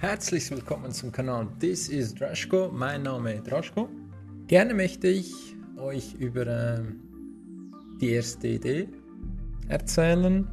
[0.00, 2.70] Herzlich willkommen zum Kanal This is Drashko.
[2.72, 3.88] Mein Name ist Drashko.
[4.46, 5.34] Gerne möchte ich
[5.76, 6.80] euch über äh,
[8.00, 8.88] die erste Idee
[9.66, 10.46] erzählen.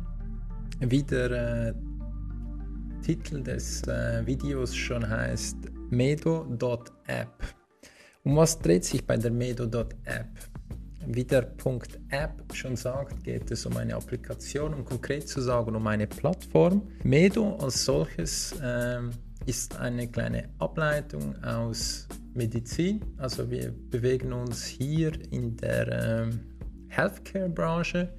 [0.79, 1.73] Wie der äh,
[3.03, 5.57] Titel des äh, Videos schon heißt,
[5.91, 7.55] Medo.app.
[8.23, 10.27] Um was dreht sich bei der Medo.app?
[11.05, 15.75] Wie der Punkt App schon sagt, geht es um eine Applikation, um konkret zu sagen,
[15.75, 16.81] um eine Plattform.
[17.03, 19.11] Medo als solches ähm,
[19.45, 23.01] ist eine kleine Ableitung aus Medizin.
[23.17, 26.39] Also wir bewegen uns hier in der ähm,
[26.89, 28.13] Healthcare-Branche.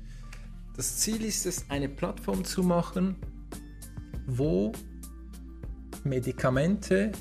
[0.77, 3.17] Das Ziel ist es, eine Plattform zu machen,
[4.27, 4.73] wo
[6.05, 7.13] Medikamente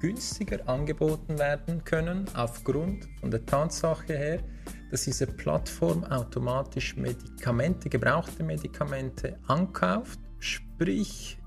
[0.00, 4.42] günstiger angeboten werden können, aufgrund von der Tatsache her,
[4.90, 11.39] dass diese Plattform automatisch Medikamente, gebrauchte Medikamente ankauft, sprich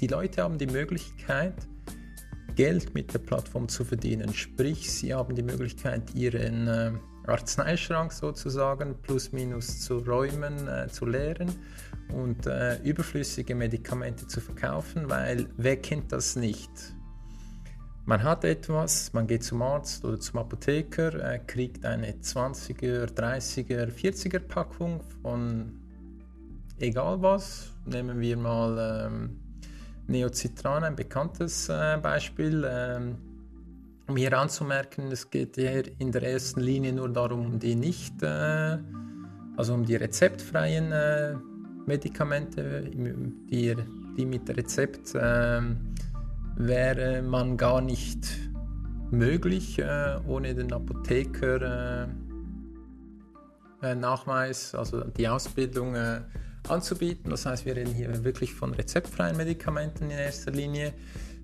[0.00, 1.54] die Leute haben die Möglichkeit,
[2.56, 4.34] Geld mit der Plattform zu verdienen.
[4.34, 6.92] Sprich, sie haben die Möglichkeit, ihren äh,
[7.26, 11.50] Arzneischrank sozusagen plus minus zu räumen, äh, zu leeren
[12.12, 16.70] und äh, überflüssige Medikamente zu verkaufen, weil wer kennt das nicht?
[18.06, 24.40] Man hat etwas, man geht zum Arzt oder zum Apotheker, kriegt eine 20er, 30er, 40er
[24.40, 25.80] Packung von
[26.78, 27.70] egal was.
[27.84, 29.49] Nehmen wir mal ähm,
[30.06, 32.66] Neocitran, ein bekanntes äh, Beispiel.
[32.68, 33.18] Ähm,
[34.10, 38.22] um hier anzumerken, es geht hier in der ersten Linie nur darum, um die nicht,
[38.22, 38.78] äh,
[39.56, 41.36] also um die rezeptfreien äh,
[41.86, 43.76] Medikamente, die,
[44.16, 45.94] die mit Rezept ähm,
[46.56, 48.26] wäre man gar nicht
[49.10, 52.06] möglich äh, ohne den Apotheker
[53.82, 55.94] äh, äh, Nachweis, also die Ausbildung
[56.68, 57.30] anzubieten.
[57.30, 60.94] Das heißt, wir reden hier wirklich von rezeptfreien Medikamenten in erster Linie.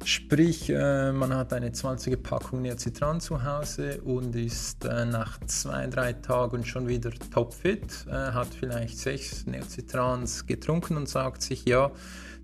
[0.05, 5.87] Sprich, äh, man hat eine 20er Packung Neocitran zu Hause und ist äh, nach zwei,
[5.87, 11.91] drei Tagen schon wieder topfit, äh, hat vielleicht sechs Neocitrans getrunken und sagt sich, ja,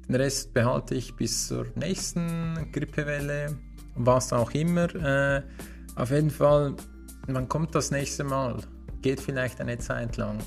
[0.09, 3.57] den Rest behalte ich bis zur nächsten Grippewelle,
[3.95, 4.89] was auch immer.
[5.95, 6.75] Auf jeden Fall,
[7.29, 8.57] man kommt das nächste Mal,
[9.03, 10.39] geht vielleicht eine Zeit lang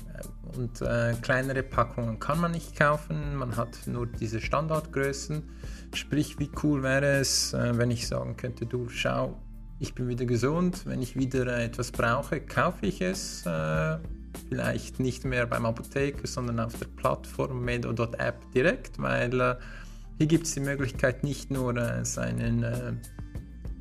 [0.56, 5.42] und äh, kleinere Packungen kann man nicht kaufen, man hat nur diese Standardgrößen.
[5.94, 9.38] Sprich, wie cool wäre es, äh, wenn ich sagen könnte, du schau,
[9.78, 13.44] ich bin wieder gesund, wenn ich wieder äh, etwas brauche, kaufe ich es.
[13.44, 13.98] Äh,
[14.48, 19.56] vielleicht nicht mehr beim Apotheker, sondern auf der Plattform medo.app direkt, weil äh,
[20.18, 23.00] hier gibt es die Möglichkeit, nicht nur äh, seinen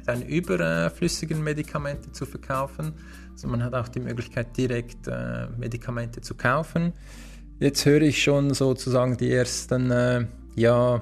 [0.05, 2.93] seine überflüssigen Medikamente zu verkaufen,
[3.35, 6.93] sondern man hat auch die Möglichkeit, direkt äh, Medikamente zu kaufen.
[7.59, 11.01] Jetzt höre ich schon sozusagen die ersten, äh, ja,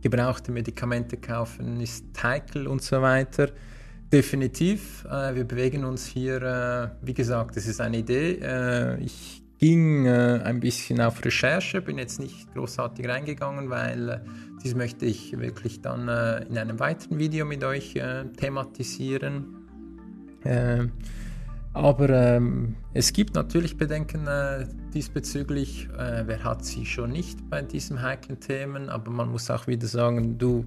[0.00, 3.48] gebrauchte Medikamente kaufen ist heikel und so weiter.
[4.12, 8.98] Definitiv, äh, wir bewegen uns hier, wie gesagt, das ist eine Idee.
[9.00, 14.20] Ich ging äh, ein bisschen auf Recherche, bin jetzt nicht großartig reingegangen, weil äh,
[14.62, 19.56] dies möchte ich wirklich dann äh, in einem weiteren Video mit euch äh, thematisieren.
[20.42, 20.88] Äh,
[21.72, 25.88] aber ähm, es gibt natürlich Bedenken äh, diesbezüglich.
[25.96, 28.90] wer hat sie schon nicht bei diesen heiklen Themen?
[28.90, 30.66] Aber man muss auch wieder sagen, du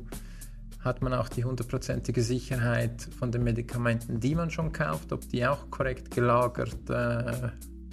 [0.79, 5.45] hat man auch die hundertprozentige Sicherheit von den Medikamenten, die man schon kauft, ob die
[5.45, 6.89] auch korrekt gelagert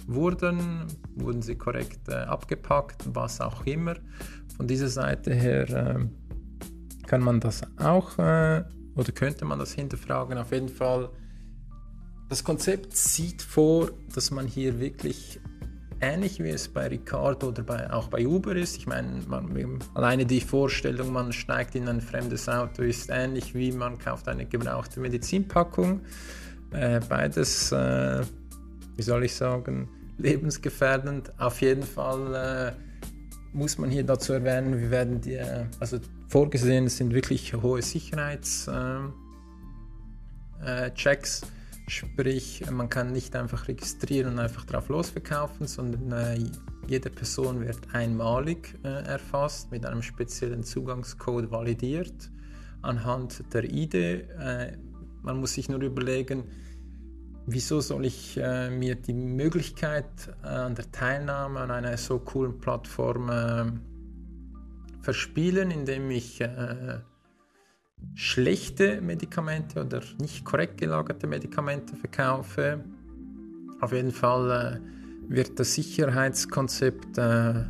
[0.07, 3.95] wurden, wurden sie korrekt äh, abgepackt, was auch immer.
[4.55, 8.63] Von dieser Seite her äh, kann man das auch äh,
[8.95, 10.37] oder könnte man das hinterfragen.
[10.37, 11.09] Auf jeden Fall,
[12.29, 15.39] das Konzept sieht vor, dass man hier wirklich
[16.01, 18.77] ähnlich wie es bei Ricardo oder bei, auch bei Uber ist.
[18.77, 23.71] Ich meine, man, alleine die Vorstellung, man steigt in ein fremdes Auto, ist ähnlich wie
[23.71, 26.01] man kauft eine gebrauchte Medizinpackung.
[26.71, 28.23] Äh, beides äh,
[28.95, 31.33] wie soll ich sagen, lebensgefährdend.
[31.39, 32.95] Auf jeden Fall äh,
[33.55, 35.97] muss man hier dazu erwähnen, wir werden die, äh, also
[36.27, 39.07] vorgesehen sind wirklich hohe Sicherheitschecks,
[40.61, 41.49] äh, äh
[41.87, 46.39] sprich man kann nicht einfach registrieren und einfach drauf losverkaufen, sondern äh,
[46.87, 52.29] jede Person wird einmalig erfasst, mit einem speziellen Zugangscode validiert
[52.83, 54.27] anhand der ID.
[55.23, 56.43] man muss sich nur überlegen,
[57.45, 60.05] wieso soll ich äh, mir die Möglichkeit
[60.43, 63.65] äh, an der Teilnahme an einer so coolen Plattform äh,
[65.01, 66.99] verspielen, indem ich äh,
[68.15, 72.83] schlechte Medikamente oder nicht korrekt gelagerte Medikamente verkaufe.
[73.81, 77.65] Auf jeden Fall äh, wird das Sicherheitskonzept äh,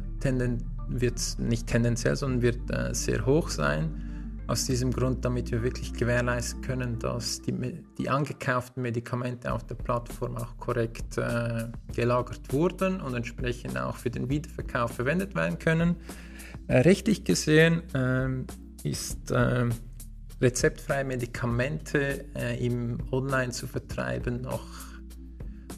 [0.87, 4.04] wird nicht tendenziell, sondern wird sehr hoch sein.
[4.47, 7.53] Aus diesem Grund, damit wir wirklich gewährleisten können, dass die,
[7.97, 11.65] die angekauften Medikamente auf der Plattform auch korrekt äh,
[11.95, 15.95] gelagert wurden und entsprechend auch für den Wiederverkauf verwendet werden können.
[16.67, 18.45] Äh, rechtlich gesehen ähm,
[18.83, 19.65] ist äh,
[20.39, 24.67] rezeptfreie Medikamente äh, im Online zu vertreiben noch,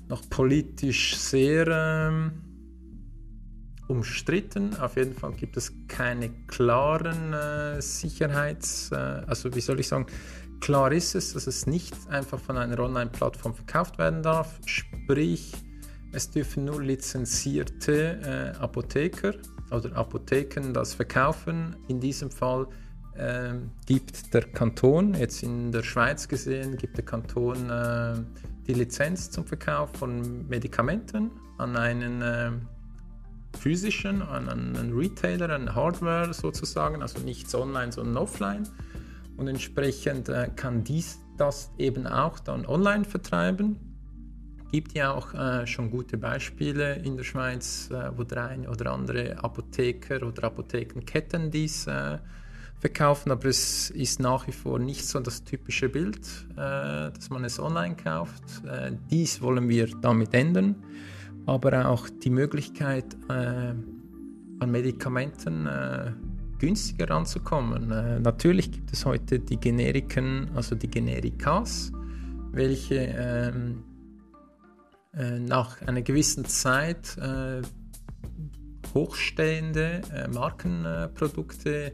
[0.09, 2.46] noch politisch sehr ähm,
[3.87, 4.75] umstritten.
[4.75, 8.95] Auf jeden Fall gibt es keine klaren äh, Sicherheits-, äh,
[9.27, 10.07] also wie soll ich sagen,
[10.59, 14.59] klar ist es, dass es nicht einfach von einer Online-Plattform verkauft werden darf.
[14.65, 15.53] Sprich,
[16.11, 19.33] es dürfen nur lizenzierte äh, Apotheker
[19.71, 21.75] oder Apotheken das verkaufen.
[21.87, 22.67] In diesem Fall
[23.15, 23.53] äh,
[23.85, 28.15] gibt der Kanton, jetzt in der Schweiz gesehen, gibt der Kanton äh,
[28.67, 32.51] die Lizenz zum Verkauf von Medikamenten an einen äh,
[33.59, 38.67] physischen, an einen Retailer, an Hardware sozusagen, also nichts online, sondern offline.
[39.37, 43.77] Und entsprechend äh, kann dies das eben auch dann online vertreiben.
[44.71, 48.91] Gibt ja auch äh, schon gute Beispiele in der Schweiz, äh, wo der eine oder
[48.91, 52.17] andere Apotheker oder Apothekenketten dies äh,
[52.79, 56.19] verkaufen, aber es ist nach wie vor nicht so das typische Bild,
[56.51, 58.43] äh, dass man es online kauft.
[58.65, 60.75] Äh, dies wollen wir damit ändern
[61.47, 63.73] aber auch die Möglichkeit, äh,
[64.59, 66.11] an Medikamenten äh,
[66.59, 67.91] günstiger ranzukommen.
[67.91, 71.91] Äh, natürlich gibt es heute die Generiken, also die Generikas,
[72.51, 73.83] welche ähm,
[75.13, 77.61] äh, nach einer gewissen Zeit äh,
[78.93, 81.93] hochstehende äh, Markenprodukte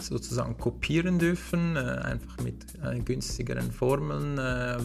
[0.00, 2.66] sozusagen kopieren dürfen, einfach mit
[3.04, 4.36] günstigeren Formeln,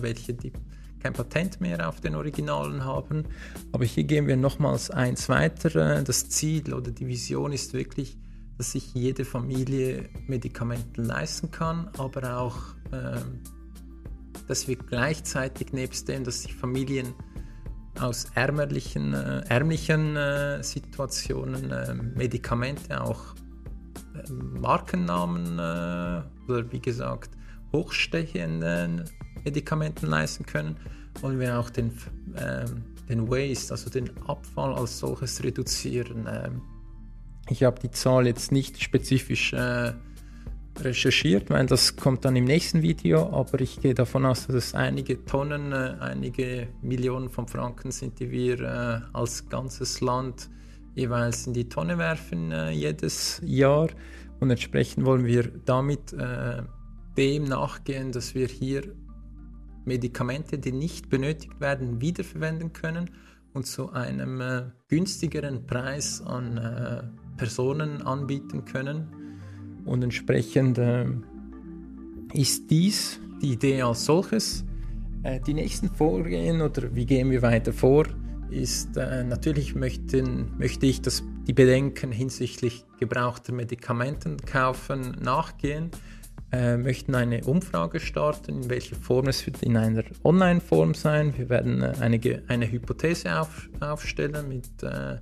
[0.02, 0.54] welche die
[1.00, 3.26] kein Patent mehr auf den Originalen haben.
[3.72, 6.04] Aber hier gehen wir nochmals eins weiter.
[6.04, 8.18] Das Ziel oder die Vision ist wirklich,
[8.58, 12.58] dass sich jede Familie Medikamente leisten kann, aber auch,
[12.92, 13.20] äh,
[14.48, 17.14] dass wir gleichzeitig nebst dem, dass sich Familien
[18.00, 23.36] aus ärmlichen, äh, ärmlichen äh, Situationen äh, Medikamente auch
[24.16, 25.54] äh, Markennamen
[26.48, 27.32] oder wie gesagt
[27.74, 29.06] hochstechenden
[29.48, 30.76] Medikamenten leisten können
[31.22, 31.92] wollen wir auch den,
[32.38, 36.28] ähm, den Waste, also den Abfall als solches reduzieren.
[36.30, 36.62] Ähm,
[37.50, 39.94] ich habe die Zahl jetzt nicht spezifisch äh,
[40.80, 44.76] recherchiert, weil das kommt dann im nächsten Video, aber ich gehe davon aus, dass es
[44.76, 50.50] einige Tonnen, äh, einige Millionen von Franken sind, die wir äh, als ganzes Land
[50.94, 53.88] jeweils in die Tonne werfen äh, jedes Jahr
[54.40, 56.62] und entsprechend wollen wir damit äh,
[57.18, 58.84] dem nachgehen, dass wir hier
[59.88, 63.10] Medikamente, die nicht benötigt werden, wiederverwenden können
[63.54, 67.04] und zu einem äh, günstigeren Preis an äh,
[67.38, 69.08] Personen anbieten können.
[69.86, 71.06] Und entsprechend äh,
[72.34, 74.66] ist dies die Idee als solches.
[75.24, 78.06] Äh, die nächsten Vorgehen oder wie gehen wir weiter vor,
[78.50, 85.92] ist äh, natürlich möchten, möchte ich, dass die Bedenken hinsichtlich gebrauchter Medikamenten kaufen nachgehen
[86.52, 91.38] äh, möchten eine Umfrage starten, in welcher Form es wird in einer Online-Form sein.
[91.38, 95.18] Wir werden äh, eine, eine Hypothese auf, aufstellen mit äh,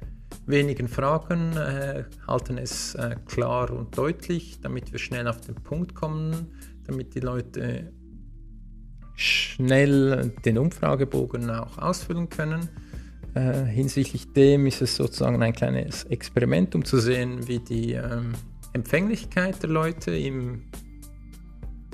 [0.46, 5.96] wenigen Fragen, äh, halten es äh, klar und deutlich, damit wir schnell auf den Punkt
[5.96, 6.54] kommen,
[6.86, 7.92] damit die Leute
[9.16, 12.70] schnell den Umfragebogen auch ausfüllen können.
[13.34, 18.34] Äh, hinsichtlich dem ist es sozusagen ein kleines Experiment, um zu sehen, wie die ähm,
[18.74, 20.64] Empfänglichkeit der Leute im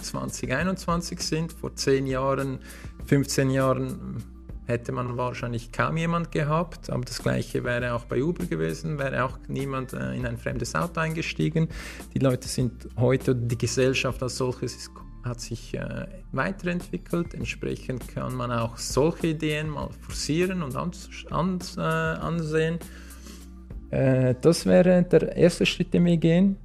[0.02, 1.54] 2021 sind.
[1.54, 2.60] Vor 10 Jahren,
[3.06, 4.24] 15 Jahren
[4.72, 9.26] hätte man wahrscheinlich kaum jemand gehabt, aber das gleiche wäre auch bei Uber gewesen, wäre
[9.26, 11.68] auch niemand äh, in ein fremdes Auto eingestiegen.
[12.14, 14.92] Die Leute sind heute, die Gesellschaft als solches ist,
[15.24, 21.78] hat sich äh, weiterentwickelt, entsprechend kann man auch solche Ideen mal forcieren und ans, ans,
[21.78, 22.80] äh, ansehen.
[23.92, 26.56] Das wäre der erste Schritt, den wir gehen.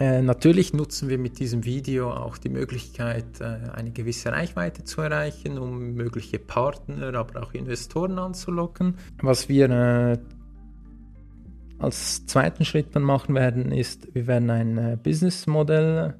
[0.00, 5.00] Äh, natürlich nutzen wir mit diesem Video auch die Möglichkeit, äh, eine gewisse Reichweite zu
[5.00, 8.96] erreichen, um mögliche Partner, aber auch Investoren anzulocken.
[9.22, 10.18] Was wir äh,
[11.78, 16.14] als zweiten Schritt dann machen werden, ist, wir werden ein äh, Businessmodell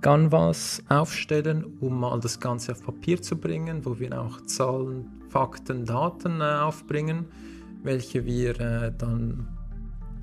[0.00, 5.84] Canvas aufstellen, um mal das Ganze auf Papier zu bringen, wo wir auch Zahlen, Fakten,
[5.84, 7.26] Daten äh, aufbringen,
[7.82, 9.55] welche wir äh, dann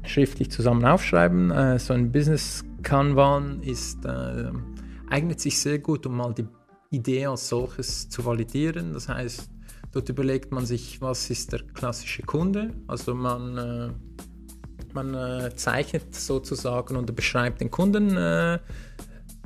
[0.06, 1.52] schriftlich zusammen aufschreiben.
[1.52, 4.52] Äh, so ein Business Kanban ist, äh,
[5.10, 6.48] eignet sich sehr gut, um mal die
[6.92, 8.94] Idee als solches zu validieren.
[8.94, 9.50] Das heißt,
[9.92, 12.74] dort überlegt man sich, was ist der klassische Kunde.
[12.88, 13.90] Also man, äh,
[14.94, 18.16] man zeichnet sozusagen und beschreibt den Kunden.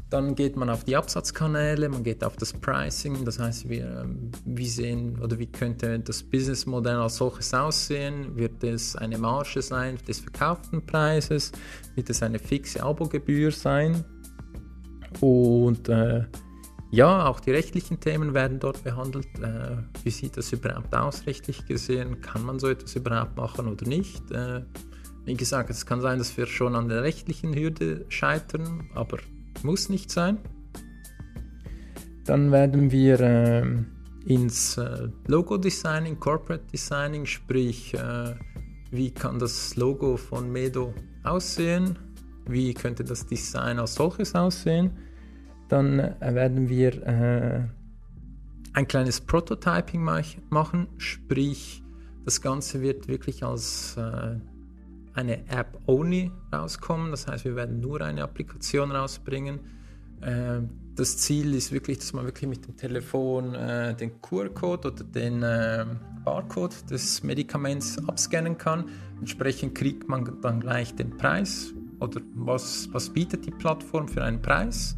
[0.10, 4.32] Dann geht man auf die Absatzkanäle, man geht auf das Pricing, das heißt, wir, ähm,
[4.46, 8.38] wie sehen oder wie könnte das Businessmodell als solches aussehen?
[8.38, 11.52] Wird es eine Marge sein des verkauften Preises?
[11.96, 14.06] Wird es eine fixe Abogebühr sein?
[15.20, 16.24] Und äh,
[16.90, 19.28] ja, auch die rechtlichen Themen werden dort behandelt.
[19.42, 22.22] Äh, wie sieht das überhaupt aus, rechtlich gesehen?
[22.22, 24.32] Kann man so etwas überhaupt machen oder nicht?
[24.32, 24.62] Äh,
[25.26, 29.18] wie gesagt, es kann sein, dass wir schon an der rechtlichen Hürde scheitern, aber
[29.64, 30.40] muss nicht sein.
[32.26, 33.66] Dann werden wir äh,
[34.26, 38.36] ins äh, Logo-Designing, Corporate Designing, sprich, äh,
[38.92, 41.98] wie kann das Logo von Medo aussehen?
[42.46, 44.92] Wie könnte das Design als solches aussehen?
[45.70, 47.68] Dann äh, werden wir äh,
[48.74, 51.82] ein kleines Prototyping machen, sprich
[52.28, 54.36] das Ganze wird wirklich als äh,
[55.18, 57.12] eine App only rauskommen.
[57.12, 59.60] Das heißt, wir werden nur eine Applikation rausbringen.
[60.22, 60.62] Äh,
[60.96, 65.44] das Ziel ist wirklich, dass man wirklich mit dem Telefon äh, den QR-Code oder den
[65.44, 65.86] äh,
[66.24, 68.90] Barcode des Medikaments abscannen kann.
[69.20, 74.42] Entsprechend kriegt man dann gleich den Preis oder was, was bietet die Plattform für einen
[74.42, 74.98] Preis.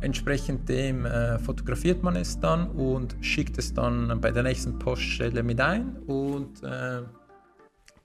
[0.00, 5.42] Entsprechend dem äh, fotografiert man es dann und schickt es dann bei der nächsten Poststelle
[5.42, 7.02] mit ein und äh,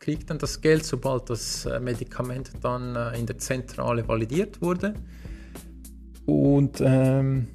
[0.10, 4.96] kriegt dann das Geld, sobald das äh, Medikament dann äh, in der Zentrale validiert wurde.
[6.25, 7.48] Und ähm,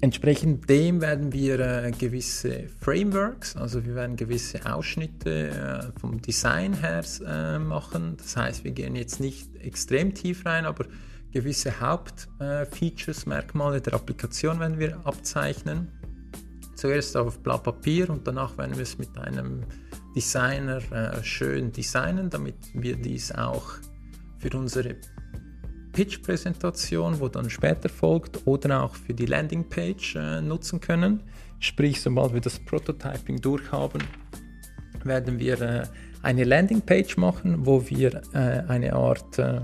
[0.00, 6.72] entsprechend dem werden wir äh, gewisse Frameworks, also wir werden gewisse Ausschnitte äh, vom Design
[6.74, 8.16] her äh, machen.
[8.16, 10.84] Das heißt, wir gehen jetzt nicht extrem tief rein, aber
[11.32, 15.88] gewisse Hauptfeatures, äh, Merkmale der Applikation werden wir abzeichnen.
[16.76, 19.64] Zuerst auf Blatt Papier und danach werden wir es mit einem
[20.14, 23.72] Designer äh, schön designen, damit wir dies auch
[24.38, 24.96] für unsere
[25.92, 31.22] Pitch-Präsentation, wo dann später folgt, oder auch für die Landingpage äh, nutzen können.
[31.60, 34.02] Sprich, sobald wir das Prototyping durchhaben,
[35.02, 35.82] werden wir äh,
[36.22, 39.62] eine Landingpage machen, wo wir äh, eine Art äh,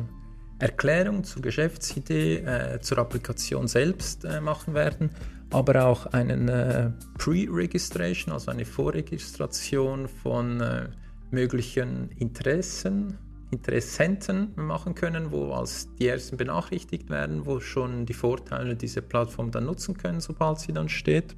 [0.59, 5.11] Erklärung zur Geschäftsidee, äh, zur Applikation selbst äh, machen werden,
[5.53, 10.89] aber auch einen äh, Pre-Registration, also eine Vorregistration von äh,
[11.31, 13.19] möglichen Interessen,
[13.51, 19.51] Interessenten machen können, wo als die ersten benachrichtigt werden, wo schon die Vorteile dieser Plattform
[19.51, 21.37] dann nutzen können, sobald sie dann steht.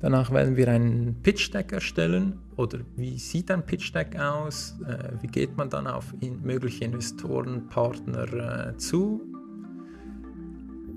[0.00, 4.76] Danach werden wir einen Pitch Deck erstellen oder wie sieht ein Pitch Deck aus?
[4.88, 9.29] Äh, wie geht man dann auf mögliche Investoren, Partner zu?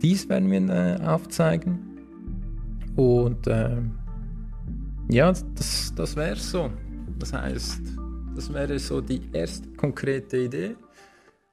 [0.04, 1.80] Dies werden wir äh, aufzeigen.
[2.96, 3.82] Und äh,
[5.10, 6.70] ja, das, das wäre so.
[7.18, 7.82] Das heißt,
[8.36, 10.76] das wäre so die erste konkrete Idee.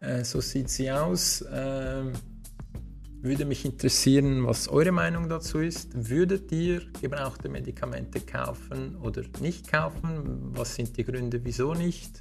[0.01, 1.45] Äh, so sieht sie aus.
[1.53, 2.13] Ähm,
[3.23, 5.91] würde mich interessieren, was eure Meinung dazu ist.
[6.09, 10.53] Würdet ihr gebrauchte Medikamente kaufen oder nicht kaufen?
[10.55, 12.19] Was sind die Gründe, wieso nicht?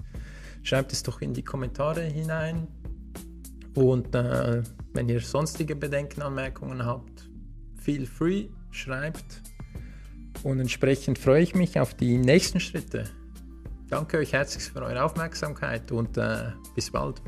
[0.61, 2.67] Schreibt es doch in die Kommentare hinein.
[3.75, 7.29] Und äh, wenn ihr sonstige Bedenken, Anmerkungen habt,
[7.81, 9.41] feel free, schreibt.
[10.43, 13.05] Und entsprechend freue ich mich auf die nächsten Schritte.
[13.89, 17.21] Danke euch herzlich für eure Aufmerksamkeit und äh, bis bald.